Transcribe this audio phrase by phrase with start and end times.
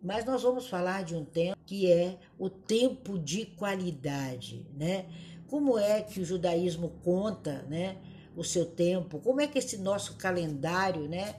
[0.00, 5.06] Mas nós vamos falar de um tempo que é o tempo de qualidade, né?
[5.48, 7.96] Como é que o judaísmo conta, né,
[8.36, 9.18] o seu tempo?
[9.18, 11.36] Como é que esse nosso calendário, né,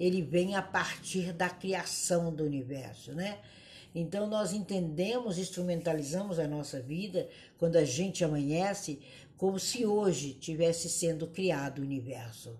[0.00, 3.38] ele vem a partir da criação do universo, né?
[3.94, 7.28] Então nós entendemos, instrumentalizamos a nossa vida
[7.58, 9.00] quando a gente amanhece
[9.36, 12.58] como se hoje tivesse sendo criado o universo.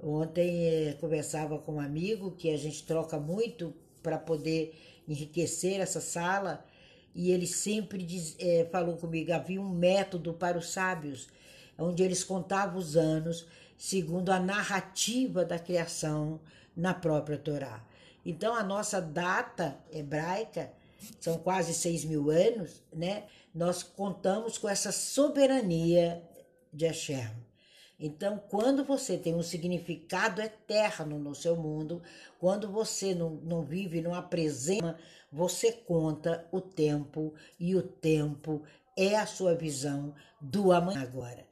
[0.00, 4.74] Ontem eh, conversava com um amigo que a gente troca muito para poder
[5.06, 6.64] enriquecer essa sala
[7.14, 11.28] e ele sempre diz, eh, falou comigo havia um método para os sábios
[11.78, 16.40] onde eles contavam os anos segundo a narrativa da criação
[16.76, 17.84] na própria Torá.
[18.26, 20.72] Então, a nossa data hebraica,
[21.20, 23.24] são quase seis mil anos, né?
[23.54, 26.22] Nós contamos com essa soberania
[26.72, 27.47] de Hashem.
[27.98, 32.00] Então, quando você tem um significado eterno no seu mundo,
[32.38, 34.96] quando você não, não vive numa presença,
[35.32, 38.62] você conta o tempo e o tempo
[38.96, 41.46] é a sua visão do amanhã agora.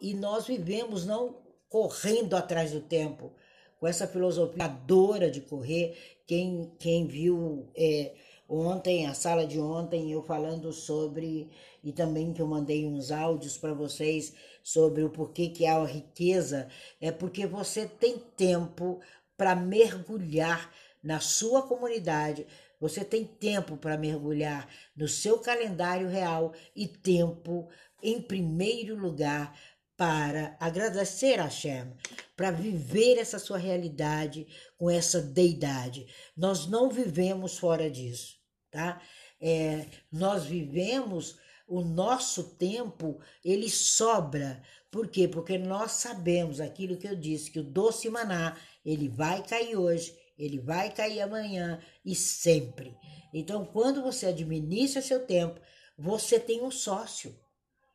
[0.00, 1.36] E nós vivemos não
[1.68, 3.32] correndo atrás do tempo,
[3.78, 5.96] com essa filosofia dora de correr.
[6.26, 8.14] Quem, quem viu é,
[8.48, 11.50] ontem, a sala de ontem, eu falando sobre,
[11.84, 14.32] e também que eu mandei uns áudios para vocês
[14.62, 16.66] sobre o porquê que há a riqueza,
[16.98, 19.00] é porque você tem tempo
[19.36, 22.46] para mergulhar na sua comunidade,
[22.80, 27.68] você tem tempo para mergulhar no seu calendário real e tempo,
[28.02, 29.54] em primeiro lugar,
[29.96, 31.92] para agradecer a Shem,
[32.34, 34.46] para viver essa sua realidade
[34.76, 36.06] com essa deidade.
[36.36, 38.36] Nós não vivemos fora disso,
[38.70, 39.00] tá?
[39.40, 44.62] É, nós vivemos o nosso tempo, ele sobra.
[44.90, 45.26] Por quê?
[45.26, 50.16] Porque nós sabemos aquilo que eu disse, que o doce maná, ele vai cair hoje,
[50.38, 52.96] ele vai cair amanhã e sempre.
[53.32, 55.60] Então, quando você administra seu tempo,
[55.96, 57.38] você tem um sócio.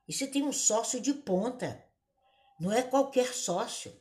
[0.08, 1.84] E você tem um sócio de ponta.
[2.60, 3.94] Não é qualquer sócio.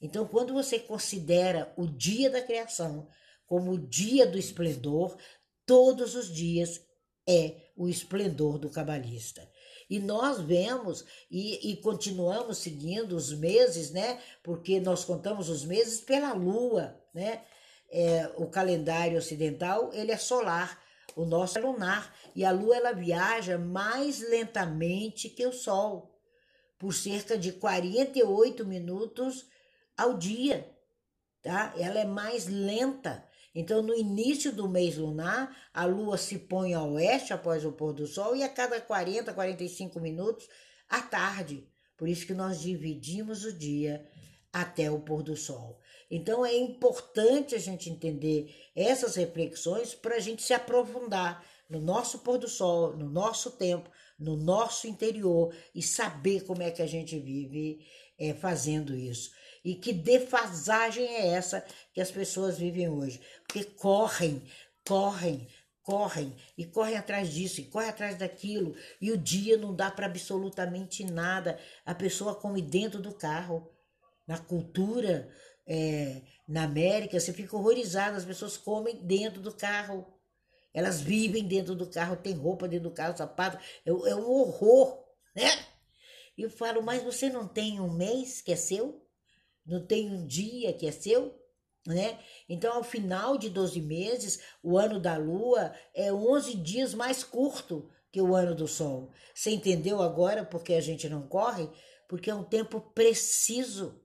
[0.00, 3.08] Então, quando você considera o dia da criação
[3.46, 5.16] como o dia do esplendor,
[5.64, 6.85] todos os dias
[7.26, 9.48] é o esplendor do cabalista.
[9.88, 14.20] E nós vemos e, e, continuamos seguindo os meses, né?
[14.42, 17.42] Porque nós contamos os meses pela lua, né?
[17.88, 20.82] É, o calendário ocidental ele é solar,
[21.14, 26.12] o nosso é lunar e a lua ela viaja mais lentamente que o sol
[26.78, 29.46] por cerca de 48 minutos
[29.96, 30.68] ao dia,
[31.42, 31.72] tá?
[31.78, 33.26] Ela é mais lenta.
[33.58, 37.94] Então, no início do mês lunar, a lua se põe ao oeste após o pôr
[37.94, 40.46] do sol e a cada 40, 45 minutos
[40.86, 41.66] à tarde.
[41.96, 44.06] Por isso que nós dividimos o dia
[44.52, 45.80] até o pôr do sol.
[46.10, 52.18] Então, é importante a gente entender essas reflexões para a gente se aprofundar no nosso
[52.18, 56.86] pôr do sol, no nosso tempo, no nosso interior e saber como é que a
[56.86, 57.80] gente vive
[58.18, 59.30] é, fazendo isso.
[59.66, 63.20] E que defasagem é essa que as pessoas vivem hoje?
[63.44, 64.40] Porque correm,
[64.86, 65.48] correm,
[65.82, 70.06] correm e correm atrás disso e correm atrás daquilo e o dia não dá para
[70.06, 71.58] absolutamente nada.
[71.84, 73.68] A pessoa come dentro do carro.
[74.24, 75.28] Na cultura,
[75.66, 80.06] é, na América, você fica horrorizado, as pessoas comem dentro do carro.
[80.72, 85.04] Elas vivem dentro do carro, tem roupa dentro do carro, sapato, é, é um horror,
[85.34, 85.50] né?
[86.38, 89.05] E eu falo, mas você não tem um mês que é seu?
[89.66, 91.34] Não tem um dia que é seu?
[91.86, 92.18] Né?
[92.48, 97.88] Então, ao final de 12 meses, o ano da lua é 11 dias mais curto
[98.10, 99.12] que o ano do sol.
[99.34, 101.68] Você entendeu agora porque a gente não corre?
[102.08, 104.00] Porque é um tempo preciso.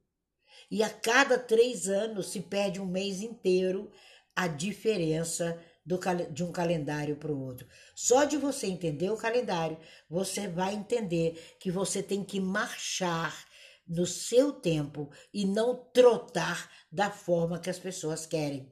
[0.69, 3.91] E a cada três anos se perde um mês inteiro
[4.35, 5.99] a diferença do,
[6.31, 7.67] de um calendário para o outro.
[7.95, 9.77] Só de você entender o calendário,
[10.09, 13.50] você vai entender que você tem que marchar
[13.87, 18.71] no seu tempo e não trotar da forma que as pessoas querem.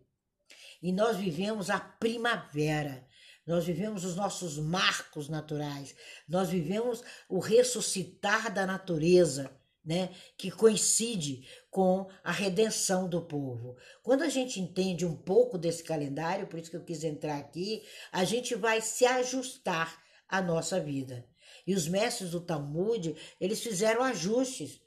[0.82, 3.08] E nós vivemos a primavera.
[3.46, 5.96] Nós vivemos os nossos marcos naturais,
[6.28, 9.50] nós vivemos o ressuscitar da natureza
[9.84, 13.76] né, que coincide com a redenção do povo.
[14.04, 17.82] Quando a gente entende um pouco desse calendário, por isso que eu quis entrar aqui,
[18.12, 21.28] a gente vai se ajustar à nossa vida.
[21.66, 24.80] E os mestres do Talmud, eles fizeram ajustes.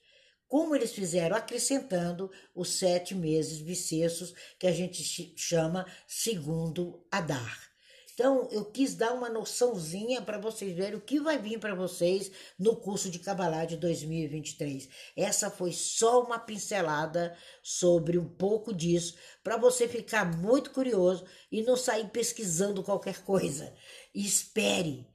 [0.52, 1.34] Como eles fizeram?
[1.34, 5.02] Acrescentando os sete meses bissextos que a gente
[5.34, 7.58] chama segundo Adar.
[8.12, 12.30] Então, eu quis dar uma noçãozinha para vocês verem o que vai vir para vocês
[12.58, 14.90] no curso de Kabbalah de 2023.
[15.16, 21.62] Essa foi só uma pincelada sobre um pouco disso, para você ficar muito curioso e
[21.62, 23.74] não sair pesquisando qualquer coisa.
[24.14, 25.08] espere,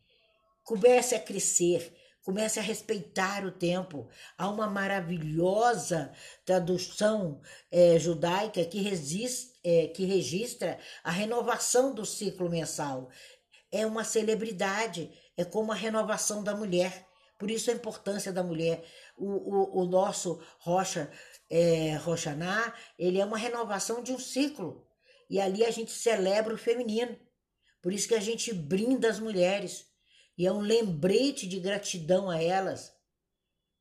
[0.64, 1.96] comece a crescer,
[2.28, 4.10] comece a respeitar o tempo.
[4.38, 6.12] Há uma maravilhosa
[6.44, 7.40] tradução
[7.72, 13.10] é, judaica que, resiste, é, que registra a renovação do ciclo mensal.
[13.72, 17.08] É uma celebridade, é como a renovação da mulher.
[17.40, 18.84] Por isso a importância da mulher.
[19.18, 21.10] O, o, o nosso Rocha
[21.50, 21.98] é,
[23.00, 24.86] ele é uma renovação de um ciclo.
[25.30, 27.18] E ali a gente celebra o feminino.
[27.82, 29.87] Por isso que a gente brinda as mulheres
[30.38, 32.94] e é um lembrete de gratidão a elas.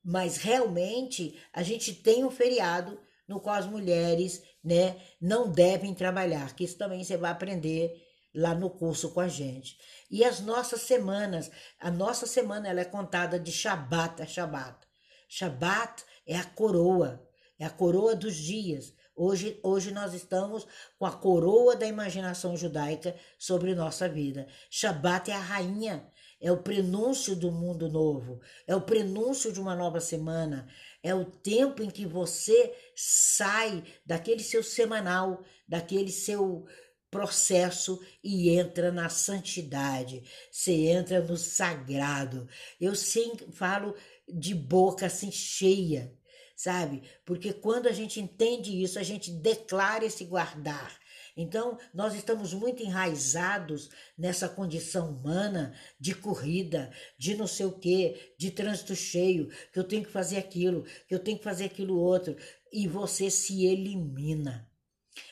[0.03, 2.99] Mas realmente a gente tem um feriado
[3.29, 7.93] no qual as mulheres, né, não devem trabalhar, que isso também você vai aprender
[8.35, 9.77] lá no curso com a gente.
[10.11, 11.51] E as nossas semanas,
[11.81, 14.87] a nossa semana ela é contada de Shabat a Shabat.
[15.29, 17.27] Shabat é a coroa,
[17.59, 18.95] é a coroa dos dias.
[19.15, 20.67] Hoje, hoje nós estamos
[20.99, 24.47] com a coroa da imaginação judaica sobre nossa vida.
[24.71, 26.07] Shabat é a rainha,
[26.41, 30.69] é o prenúncio do mundo novo, é o prenúncio de uma nova semana,
[31.03, 36.67] é o tempo em que você sai daquele seu semanal, daquele seu
[37.11, 42.49] processo e entra na santidade, você entra no sagrado.
[42.81, 43.95] Eu sempre falo
[44.29, 46.13] de boca assim cheia,
[46.57, 47.03] sabe?
[47.25, 50.99] Porque quando a gente entende isso, a gente declara esse guardar.
[51.37, 58.35] Então, nós estamos muito enraizados nessa condição humana de corrida, de não sei o quê,
[58.39, 62.01] de trânsito cheio, que eu tenho que fazer aquilo, que eu tenho que fazer aquilo
[62.01, 62.35] outro,
[62.73, 64.67] e você se elimina.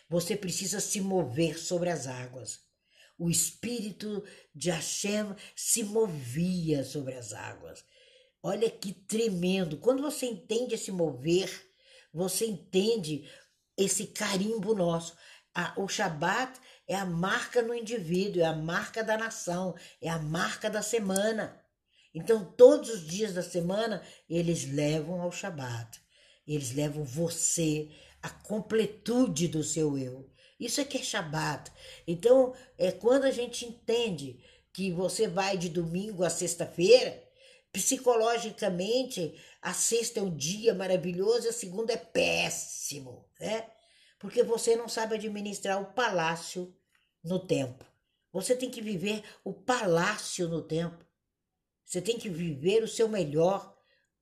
[0.06, 2.60] Você precisa se mover sobre as águas.
[3.18, 4.22] O espírito
[4.54, 7.82] de Hashem se movia sobre as águas.
[8.42, 9.78] Olha que tremendo.
[9.78, 11.50] Quando você entende esse mover,
[12.12, 13.26] você entende
[13.76, 15.16] esse carimbo nosso
[15.54, 16.58] a, o Shabat
[16.88, 21.62] é a marca no indivíduo, é a marca da nação, é a marca da semana.
[22.12, 26.00] Então, todos os dias da semana, eles levam ao Shabat.
[26.46, 27.90] Eles levam você
[28.22, 30.30] à completude do seu eu.
[30.58, 31.70] Isso é que é Shabat.
[32.06, 34.40] Então, é quando a gente entende
[34.72, 37.22] que você vai de domingo a sexta-feira,
[37.72, 43.68] psicologicamente, a sexta é um dia maravilhoso, a segunda é péssimo, né?
[44.18, 46.74] Porque você não sabe administrar o palácio
[47.22, 47.84] no tempo.
[48.32, 51.04] Você tem que viver o palácio no tempo.
[51.84, 53.74] Você tem que viver o seu melhor,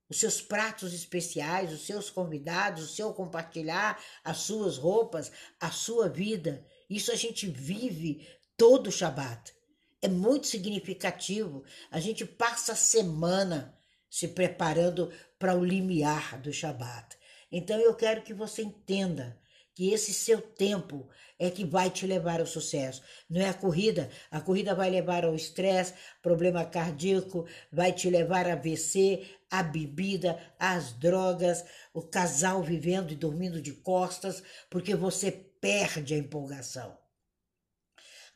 [0.09, 6.09] os seus pratos especiais, os seus convidados, o seu compartilhar, as suas roupas, a sua
[6.09, 6.67] vida.
[6.91, 9.55] Isso a gente vive todo o Shabat.
[10.03, 11.65] É muito significativo.
[11.91, 13.75] A gente passa a semana
[14.11, 17.17] se preparando para o limiar do Shabat.
[17.50, 19.41] Então eu quero que você entenda
[19.74, 21.08] que esse seu tempo
[21.38, 23.02] é que vai te levar ao sucesso.
[23.28, 24.10] Não é a corrida.
[24.30, 30.38] A corrida vai levar ao estresse, problema cardíaco, vai te levar a AVC, a bebida,
[30.58, 36.96] as drogas, o casal vivendo e dormindo de costas, porque você perde a empolgação.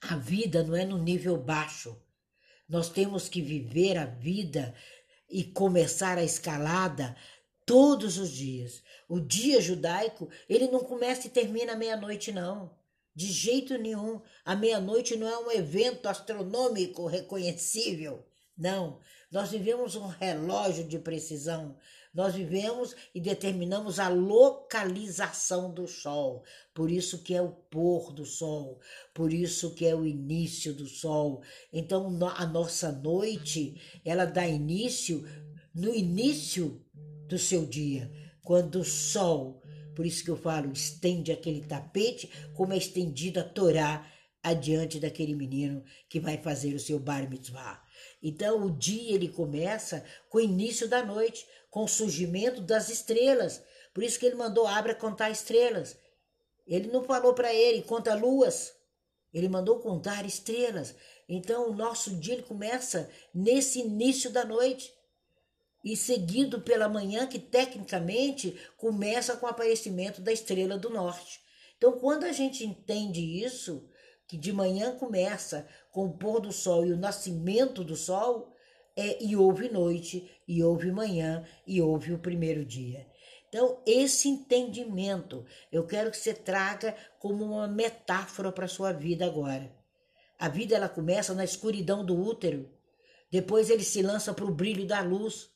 [0.00, 2.00] A vida não é no nível baixo.
[2.68, 4.74] Nós temos que viver a vida
[5.28, 7.16] e começar a escalada
[7.66, 8.82] todos os dias.
[9.08, 12.70] O dia judaico, ele não começa e termina meia-noite, não.
[13.14, 14.22] De jeito nenhum.
[14.44, 18.24] A meia-noite não é um evento astronômico reconhecível.
[18.56, 19.00] Não.
[19.30, 21.76] Nós vivemos um relógio de precisão.
[22.14, 26.44] Nós vivemos e determinamos a localização do sol.
[26.72, 28.80] Por isso que é o pôr do sol,
[29.12, 31.42] por isso que é o início do sol.
[31.70, 35.26] Então a nossa noite, ela dá início
[35.74, 36.82] no início
[37.28, 38.10] do seu dia,
[38.42, 39.62] quando o sol,
[39.94, 44.06] por isso que eu falo, estende aquele tapete, como é estendida a Torá
[44.42, 47.82] adiante daquele menino que vai fazer o seu bar mitzvah.
[48.22, 53.62] Então o dia ele começa com o início da noite, com o surgimento das estrelas.
[53.92, 55.98] Por isso que ele mandou Abra contar estrelas.
[56.66, 58.72] Ele não falou para ele conta luas.
[59.34, 60.94] Ele mandou contar estrelas.
[61.28, 64.95] Então o nosso dia ele começa nesse início da noite
[65.86, 71.40] e seguido pela manhã, que tecnicamente começa com o aparecimento da estrela do norte.
[71.76, 73.88] Então, quando a gente entende isso,
[74.26, 78.52] que de manhã começa com o pôr do sol e o nascimento do sol,
[78.96, 83.06] é, e houve noite, e houve manhã, e houve o primeiro dia.
[83.48, 89.24] Então, esse entendimento eu quero que você traga como uma metáfora para a sua vida
[89.24, 89.72] agora.
[90.36, 92.68] A vida ela começa na escuridão do útero,
[93.30, 95.54] depois ele se lança para o brilho da luz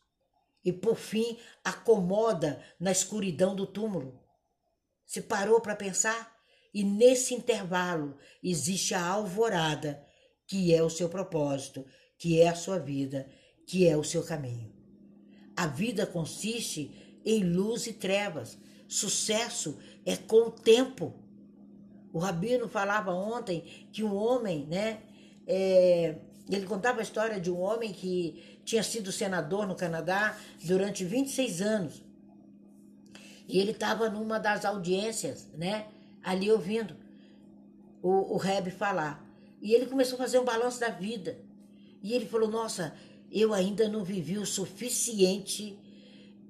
[0.64, 4.21] e por fim acomoda na escuridão do túmulo.
[5.07, 6.37] Se parou para pensar?
[6.73, 10.07] E nesse intervalo existe a alvorada,
[10.47, 11.85] que é o seu propósito,
[12.19, 13.29] que é a sua vida,
[13.67, 14.73] que é o seu caminho.
[15.57, 18.59] A vida consiste em luz e trevas.
[18.88, 21.14] Sucesso é com o tempo.
[22.12, 25.02] O Rabino falava ontem que um homem, né?
[25.47, 26.17] É,
[26.49, 31.60] ele contava a história de um homem que tinha sido senador no Canadá durante 26
[31.60, 32.02] anos.
[33.48, 35.88] E ele estava numa das audiências, né?
[36.22, 36.94] Ali ouvindo
[38.00, 39.26] o, o Reb falar.
[39.60, 41.36] E ele começou a fazer um balanço da vida.
[42.00, 42.94] E ele falou: Nossa,
[43.28, 45.76] eu ainda não vivi o suficiente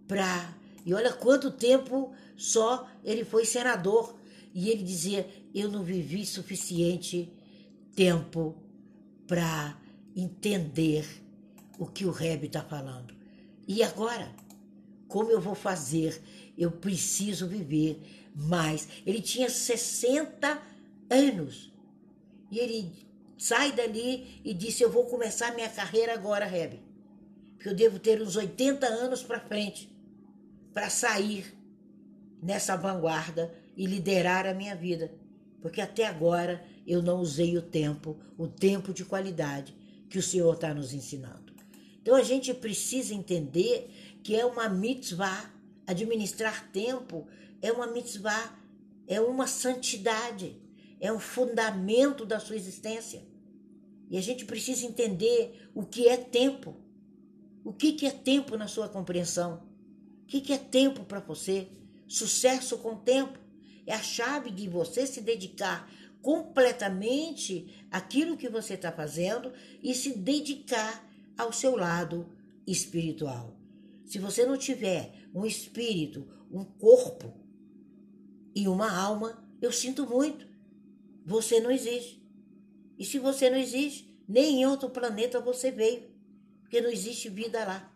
[0.07, 0.55] para.
[0.85, 4.15] E olha quanto tempo só ele foi senador.
[4.55, 7.33] E ele dizia: Eu não vivi suficiente
[7.95, 8.55] tempo
[9.27, 9.75] para
[10.15, 11.30] entender
[11.81, 13.15] o que o Reb está falando.
[13.67, 14.31] E agora?
[15.09, 16.23] Como eu vou fazer?
[16.57, 18.87] Eu preciso viver mais.
[19.07, 20.61] Ele tinha 60
[21.09, 21.73] anos.
[22.51, 22.93] E ele
[23.39, 26.79] sai dali e disse: Eu vou começar minha carreira agora, Reb.
[27.55, 29.91] Porque eu devo ter uns 80 anos para frente
[30.75, 31.57] para sair
[32.43, 35.11] nessa vanguarda e liderar a minha vida.
[35.63, 39.75] Porque até agora eu não usei o tempo, o tempo de qualidade
[40.11, 41.50] que o Senhor está nos ensinando.
[42.03, 43.91] Então a gente precisa entender
[44.23, 45.51] que é uma mitzvah,
[45.87, 47.27] administrar tempo
[47.63, 48.59] é uma mitzvah,
[49.07, 50.57] é uma santidade,
[50.99, 53.23] é um fundamento da sua existência.
[54.11, 56.77] E a gente precisa entender o que é tempo.
[57.65, 59.63] O que, que é tempo na sua compreensão?
[60.23, 61.69] O que, que é tempo para você?
[62.09, 63.39] Sucesso com tempo
[63.87, 65.91] é a chave de você se dedicar
[66.23, 69.53] completamente àquilo que você está fazendo
[69.83, 71.09] e se dedicar
[71.41, 72.27] ao seu lado
[72.67, 73.57] espiritual.
[74.05, 77.33] Se você não tiver um espírito, um corpo
[78.55, 80.47] e uma alma, eu sinto muito.
[81.25, 82.21] Você não existe.
[82.99, 86.11] E se você não existe, nem em outro planeta você veio,
[86.61, 87.93] porque não existe vida lá.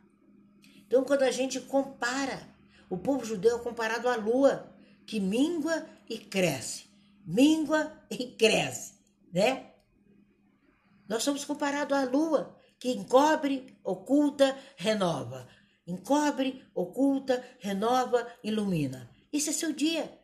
[0.86, 2.48] Então, quando a gente compara,
[2.88, 4.72] o povo judeu é comparado à lua,
[5.06, 6.84] que mingua e cresce,
[7.26, 8.94] mingua e cresce,
[9.32, 9.72] né?
[11.08, 15.48] Nós somos comparados à lua, que encobre, oculta, renova.
[15.86, 19.10] Encobre, oculta, renova, ilumina.
[19.32, 20.18] Esse é seu dia.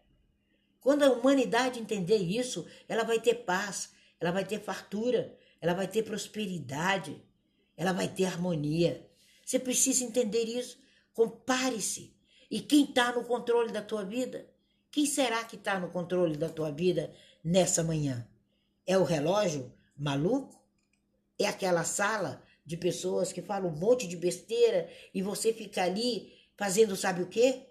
[0.81, 5.87] Quando a humanidade entender isso, ela vai ter paz, ela vai ter fartura, ela vai
[5.87, 7.23] ter prosperidade,
[7.77, 9.07] ela vai ter harmonia.
[9.45, 10.79] Você precisa entender isso.
[11.13, 12.17] Compare-se.
[12.51, 14.49] E quem está no controle da tua vida?
[14.91, 17.13] Quem será que está no controle da tua vida
[17.45, 18.29] nessa manhã?
[18.87, 20.60] É o relógio maluco?
[21.41, 26.33] É aquela sala de pessoas que falam um monte de besteira e você fica ali
[26.57, 27.67] fazendo sabe o quê?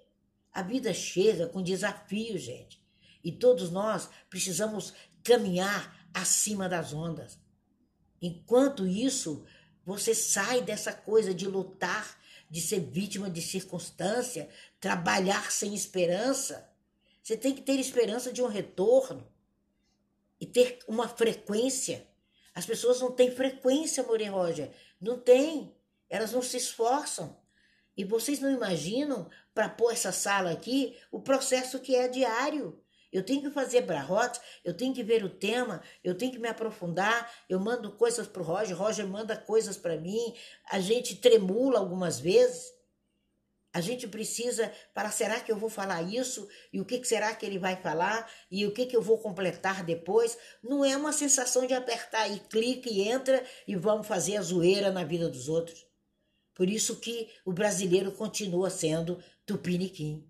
[0.51, 2.83] A vida chega com desafios, gente.
[3.23, 7.39] E todos nós precisamos caminhar acima das ondas.
[8.21, 9.45] Enquanto isso,
[9.85, 14.49] você sai dessa coisa de lutar, de ser vítima de circunstância,
[14.79, 16.69] trabalhar sem esperança
[17.29, 19.31] você tem que ter esperança de um retorno
[20.41, 22.07] e ter uma frequência.
[22.53, 24.71] As pessoas não têm frequência, Moreira Roger.
[24.99, 25.75] Não tem.
[26.09, 27.37] Elas não se esforçam.
[27.95, 32.81] E vocês não imaginam, para pôr essa sala aqui, o processo que é diário.
[33.11, 36.47] Eu tenho que fazer barrotes, eu tenho que ver o tema, eu tenho que me
[36.47, 40.33] aprofundar, eu mando coisas para o Roger, Roger manda coisas para mim,
[40.71, 42.71] a gente tremula algumas vezes.
[43.71, 47.45] A gente precisa para será que eu vou falar isso e o que será que
[47.45, 50.37] ele vai falar e o que que eu vou completar depois?
[50.63, 54.91] Não é uma sensação de apertar e clica e entra e vamos fazer a zoeira
[54.91, 55.85] na vida dos outros.
[56.55, 60.27] Por isso que o brasileiro continua sendo tupiniquim.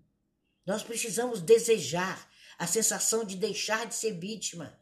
[0.66, 4.78] Nós precisamos desejar a sensação de deixar de ser vítima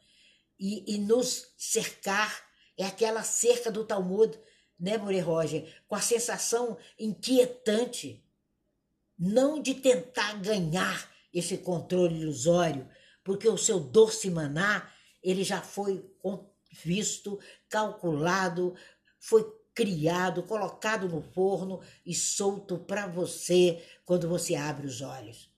[0.59, 2.45] e, e nos cercar.
[2.77, 4.37] É aquela cerca do Talmud,
[4.77, 5.81] né, More Roger?
[5.87, 8.23] Com a sensação inquietante
[9.19, 12.87] não de tentar ganhar esse controle ilusório,
[13.23, 14.89] porque o seu doce maná,
[15.21, 16.09] ele já foi
[16.71, 18.73] visto, calculado,
[19.19, 25.49] foi criado, colocado no forno e solto para você quando você abre os olhos.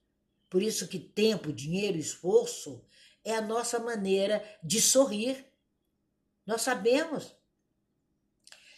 [0.49, 2.83] Por isso que tempo, dinheiro, esforço
[3.23, 5.45] é a nossa maneira de sorrir.
[6.45, 7.35] Nós sabemos.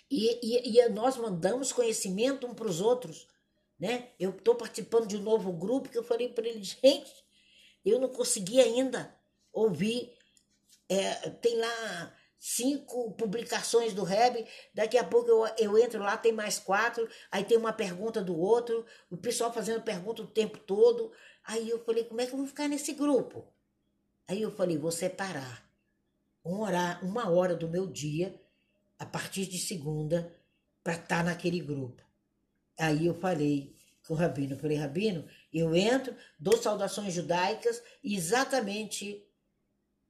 [0.09, 3.27] E, e, e nós mandamos conhecimento um para os outros
[3.79, 4.09] né?
[4.19, 7.11] Eu estou participando de um novo grupo que eu falei para ele, gente,
[7.85, 9.13] eu não consegui ainda
[9.51, 10.13] ouvir.
[10.89, 16.33] É, tem lá cinco publicações do Reb, daqui a pouco eu, eu entro lá, tem
[16.33, 21.11] mais quatro, aí tem uma pergunta do outro, o pessoal fazendo pergunta o tempo todo.
[21.45, 23.47] Aí eu falei, como é que eu vou ficar nesse grupo?
[24.27, 25.65] Aí eu falei, vou separar
[26.43, 28.39] uma hora, uma hora do meu dia,
[28.99, 30.33] a partir de segunda,
[30.83, 32.03] para estar tá naquele grupo.
[32.77, 33.75] Aí eu falei
[34.05, 39.25] com o Rabino, falei, Rabino, eu entro, dou saudações judaicas exatamente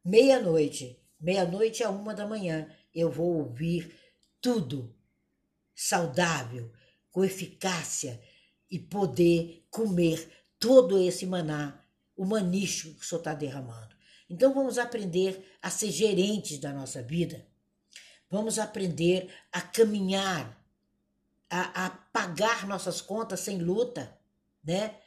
[0.03, 3.97] meia-noite meia-noite a uma da manhã, eu vou ouvir
[4.41, 4.93] tudo
[5.73, 6.69] saudável,
[7.09, 8.21] com eficácia
[8.69, 10.29] e poder comer
[10.59, 11.79] todo esse maná,
[12.17, 13.95] o manicho que o Senhor está derramando.
[14.29, 17.47] Então vamos aprender a ser gerentes da nossa vida.
[18.29, 20.62] Vamos aprender a caminhar,
[21.53, 24.17] a, a pagar nossas contas sem luta,
[24.63, 24.97] né?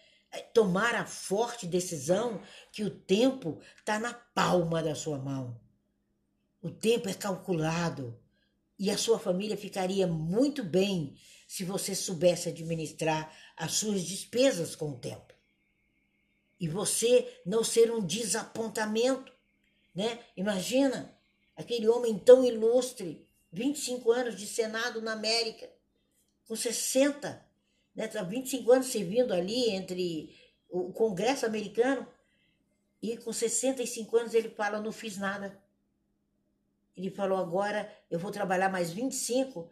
[0.55, 5.61] Tomar a forte decisão que o tempo está na palma da sua mão.
[6.63, 8.17] O tempo é calculado
[8.79, 14.91] e a sua família ficaria muito bem se você soubesse administrar as suas despesas com
[14.91, 15.35] o tempo.
[16.61, 19.33] E você não ser um desapontamento,
[19.93, 20.21] né?
[20.37, 21.13] Imagina
[21.57, 25.76] aquele homem tão ilustre, 25 anos de Senado na América,
[26.47, 27.45] com 60,
[27.95, 28.09] né?
[28.09, 30.35] 25 anos servindo ali entre
[30.69, 32.07] o Congresso americano,
[33.03, 35.61] e com 65 anos ele fala: não fiz nada.
[36.97, 39.71] Ele falou: agora eu vou trabalhar mais 25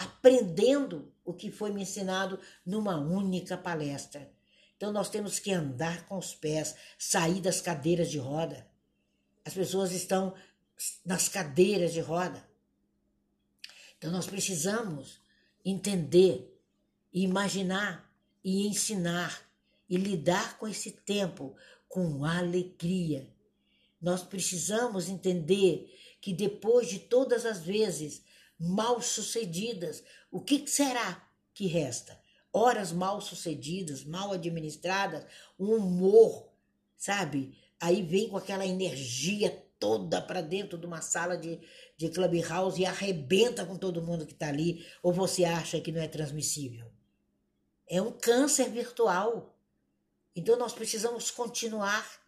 [0.00, 4.32] aprendendo o que foi me ensinado numa única palestra.
[4.74, 8.66] Então nós temos que andar com os pés, sair das cadeiras de roda.
[9.44, 10.34] As pessoas estão
[11.04, 12.48] nas cadeiras de roda.
[13.98, 15.19] Então nós precisamos
[15.64, 16.58] entender,
[17.12, 18.10] imaginar
[18.42, 19.48] e ensinar
[19.88, 21.56] e lidar com esse tempo
[21.88, 23.28] com alegria.
[24.00, 28.22] Nós precisamos entender que depois de todas as vezes
[28.58, 32.18] mal sucedidas, o que será que resta?
[32.52, 35.24] Horas mal sucedidas, mal administradas,
[35.58, 36.48] um humor,
[36.96, 37.56] sabe?
[37.78, 41.58] Aí vem com aquela energia toda para dentro de uma sala de,
[41.96, 46.00] de clubhouse e arrebenta com todo mundo que está ali, ou você acha que não
[46.00, 46.86] é transmissível?
[47.88, 49.56] É um câncer virtual.
[50.36, 52.20] Então nós precisamos continuar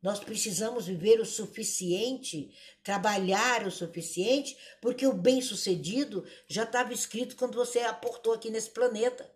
[0.00, 7.56] nós precisamos viver o suficiente, trabalhar o suficiente, porque o bem-sucedido já estava escrito quando
[7.56, 9.28] você aportou aqui nesse planeta.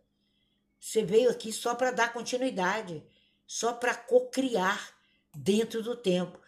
[0.78, 3.02] Você veio aqui só para dar continuidade,
[3.46, 4.96] só para cocriar
[5.34, 6.40] dentro do tempo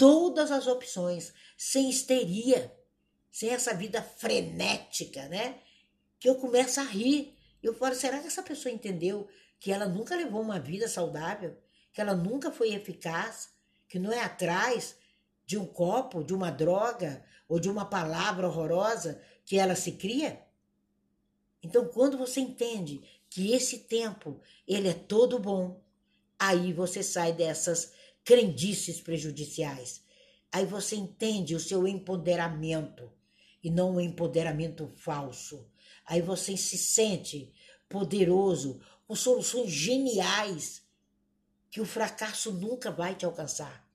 [0.00, 2.74] todas as opções, sem histeria,
[3.30, 5.60] sem essa vida frenética, né?
[6.18, 7.36] Que eu começo a rir.
[7.62, 11.54] Eu falo, será que essa pessoa entendeu que ela nunca levou uma vida saudável?
[11.92, 13.50] Que ela nunca foi eficaz?
[13.90, 14.96] que não é atrás
[15.44, 20.40] de um copo, de uma droga ou de uma palavra horrorosa que ela se cria?
[21.60, 25.82] Então, quando você entende que esse tempo ele é todo bom,
[26.38, 27.92] aí você sai dessas
[28.24, 30.02] crendices prejudiciais.
[30.52, 33.10] Aí você entende o seu empoderamento
[33.62, 35.66] e não um empoderamento falso.
[36.04, 37.52] Aí você se sente
[37.88, 40.82] poderoso, com soluções geniais
[41.70, 43.88] que o fracasso nunca vai te alcançar.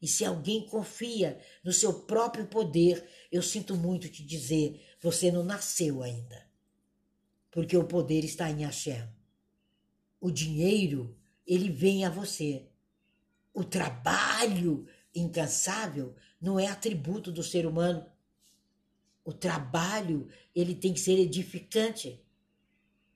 [0.00, 5.44] E se alguém confia no seu próprio poder, eu sinto muito te dizer, você não
[5.44, 6.48] nasceu ainda.
[7.50, 9.06] Porque o poder está em Hashem.
[10.20, 11.16] O dinheiro,
[11.46, 12.69] ele vem a você.
[13.60, 18.10] O trabalho incansável não é atributo do ser humano.
[19.22, 22.24] O trabalho, ele tem que ser edificante.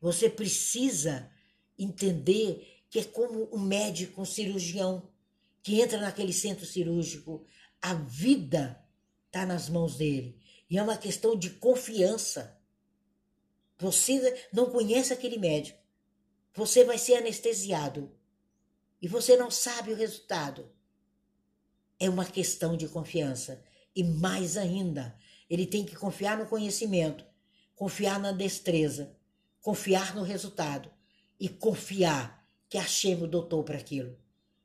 [0.03, 1.33] Você precisa
[1.79, 5.09] entender que é como um médico, um cirurgião,
[5.63, 7.47] que entra naquele centro cirúrgico.
[7.81, 8.85] A vida
[9.25, 10.39] está nas mãos dele.
[10.69, 12.61] E é uma questão de confiança.
[13.79, 15.79] Você não conhece aquele médico.
[16.53, 18.13] Você vai ser anestesiado.
[19.05, 20.67] E você não sabe o resultado.
[22.01, 23.63] É uma questão de confiança.
[23.95, 25.15] E mais ainda,
[25.51, 27.23] ele tem que confiar no conhecimento,
[27.75, 29.15] confiar na destreza,
[29.61, 30.91] confiar no resultado
[31.39, 34.17] e confiar que Hashem o doutor para aquilo.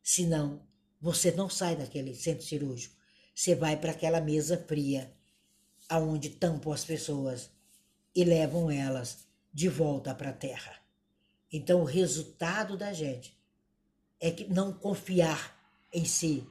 [0.02, 0.65] Senão,
[1.02, 2.95] você não sai daquele centro cirúrgico.
[3.36, 5.13] Você vai para aquela mesa fria,
[5.89, 7.49] aonde tampam as pessoas
[8.15, 10.78] e levam elas de volta para a terra.
[11.52, 13.38] Então, o resultado da gente
[14.19, 15.58] é que não confiar
[15.93, 16.47] em si,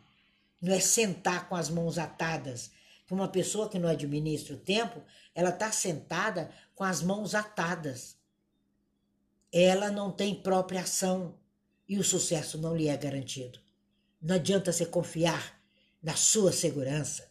[0.61, 2.71] não é sentar com as mãos atadas.
[3.11, 5.03] Uma pessoa que não administra o tempo,
[5.35, 8.17] ela está sentada com as mãos atadas.
[9.51, 11.35] Ela não tem própria ação
[11.89, 13.59] e o sucesso não lhe é garantido.
[14.21, 15.59] Não adianta você confiar
[16.03, 17.31] na sua segurança,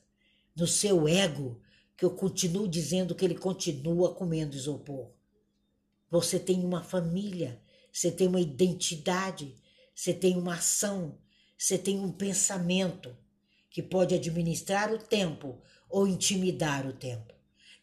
[0.56, 1.62] no seu ego,
[1.96, 5.12] que eu continuo dizendo que ele continua comendo isopor.
[6.10, 9.56] Você tem uma família, você tem uma identidade,
[9.98, 11.18] você tem uma ação,
[11.58, 13.18] você tem um pensamento
[13.68, 17.34] que pode administrar o tempo ou intimidar o tempo.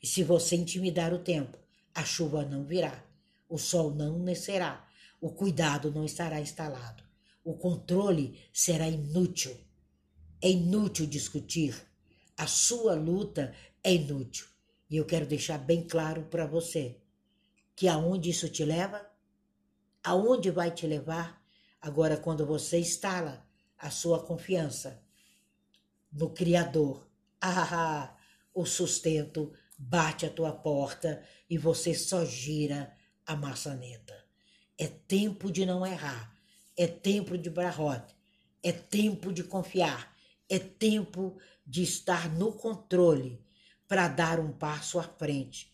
[0.01, 1.59] E se você intimidar o tempo,
[1.93, 3.05] a chuva não virá,
[3.49, 4.89] o sol não nascerá,
[5.21, 7.03] o cuidado não estará instalado,
[7.43, 9.57] o controle será inútil.
[10.41, 11.75] É inútil discutir,
[12.37, 14.47] a sua luta é inútil.
[14.89, 16.97] E eu quero deixar bem claro para você
[17.75, 19.05] que aonde isso te leva,
[20.05, 21.44] aonde vai te levar,
[21.85, 25.05] agora quando você instala a sua confiança
[26.11, 27.07] no Criador,
[27.43, 28.17] ah,
[28.55, 34.15] o sustento bate a tua porta e você só gira a maçaneta.
[34.79, 36.35] É tempo de não errar,
[36.75, 38.17] é tempo de barrote,
[38.63, 40.17] é tempo de confiar,
[40.49, 43.45] é tempo de estar no controle
[43.87, 45.71] para dar um passo à frente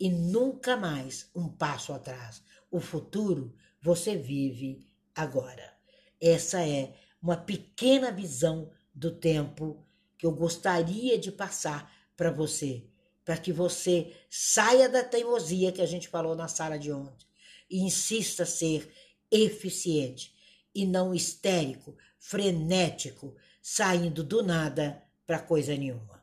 [0.00, 2.42] e nunca mais um passo atrás.
[2.72, 5.72] O futuro você vive agora.
[6.20, 9.84] Essa é uma pequena visão do tempo
[10.16, 12.84] que eu gostaria de passar para você,
[13.24, 17.26] para que você saia da teimosia que a gente falou na sala de ontem
[17.70, 18.92] e insista ser
[19.30, 20.34] eficiente
[20.74, 26.13] e não histérico, frenético, saindo do nada para coisa nenhuma.